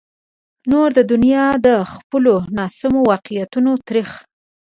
نوره 0.71 1.01
دنیا 1.11 1.45
د 1.65 1.67
خپلو 1.93 2.33
ناسمو 2.57 3.01
واقعیتونو 3.11 3.71
ترخه. 3.87 4.17